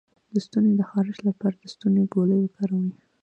د 0.31 0.33
ستوني 0.45 0.71
د 0.77 0.81
خارش 0.89 1.17
لپاره 1.27 1.55
د 1.57 1.65
ستوني 1.73 2.03
ګولۍ 2.13 2.39
وکاروئ 2.41 2.91